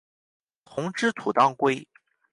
[0.65, 1.87] 丛枝土当归